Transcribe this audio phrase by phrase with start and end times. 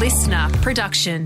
[0.00, 1.24] LiSTNR production.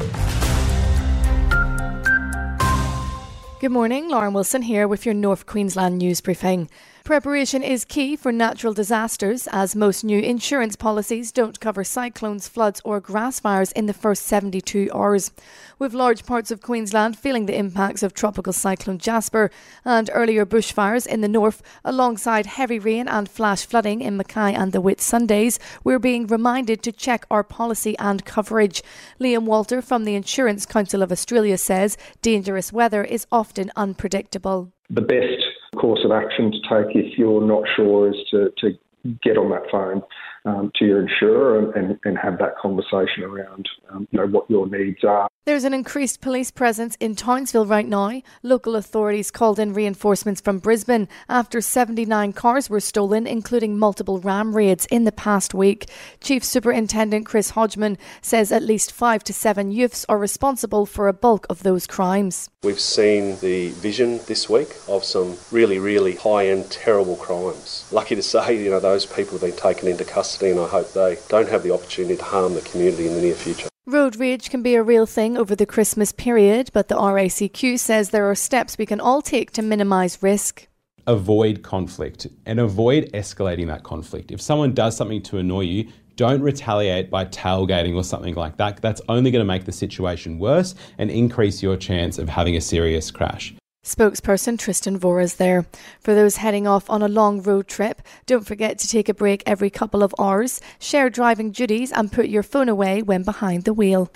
[3.61, 6.69] Good morning, Lauren Wilson here with your North Queensland news briefing.
[7.05, 12.81] Preparation is key for natural disasters, as most new insurance policies don't cover cyclones, floods,
[12.83, 15.31] or grass fires in the first 72 hours.
[15.79, 19.51] With large parts of Queensland feeling the impacts of tropical cyclone Jasper
[19.85, 24.73] and earlier bushfires in the north, alongside heavy rain and flash flooding in Mackay and
[24.73, 28.83] the Whitsundays, we're being reminded to check our policy and coverage.
[29.21, 34.73] Liam Walter from the Insurance Council of Australia says dangerous weather is often unpredictable.
[34.89, 35.44] The best
[35.75, 38.79] course of action to take if you're not sure is to, to
[39.23, 40.03] get on that phone
[40.45, 43.69] um, to your insurer and, and, and, have that conversation around
[44.15, 45.29] you know what your needs are.
[45.45, 48.23] There's an increased police presence in Townsville right now.
[48.43, 54.57] Local authorities called in reinforcements from Brisbane after 79 cars were stolen, including multiple ram
[54.57, 55.91] raids in the past week.
[56.21, 61.13] Chief Superintendent Chris Hodgman says at least five to seven youths are responsible for a
[61.13, 62.49] bulk of those crimes.
[62.63, 67.87] We've seen the vision this week of some really, really high end, terrible crimes.
[67.93, 70.93] Lucky to say, you know, those people have been taken into custody, and I hope
[70.93, 73.69] they don't have the opportunity to harm the community in the near future.
[73.87, 78.09] Road rage can be a real thing over the Christmas period, but the RACQ says
[78.09, 80.67] there are steps we can all take to minimise risk.
[81.07, 84.33] Avoid conflict and avoid escalating that conflict.
[84.33, 88.81] If someone does something to annoy you, don't retaliate by tailgating or something like that.
[88.81, 92.63] That's only going to make the situation worse and increase your chance of having a
[92.63, 93.53] serious crash.
[93.85, 95.67] Spokesperson Tristan Voras there.
[96.01, 99.43] For those heading off on a long road trip, don't forget to take a break
[99.45, 103.75] every couple of hours, share driving duties, and put your phone away when behind the
[103.75, 104.11] wheel.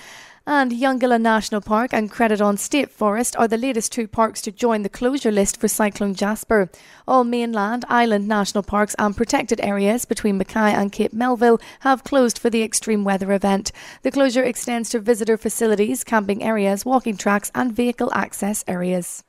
[0.46, 4.82] And Eungella National Park and Crediton State Forest are the latest two parks to join
[4.82, 6.70] the closure list for Cyclone Jasper.
[7.06, 12.38] All mainland, island national parks and protected areas between Mackay and Cape Melville have closed
[12.38, 13.70] for the extreme weather event.
[14.00, 19.24] The closure extends to visitor facilities, camping areas, walking tracks, and vehicle access areas.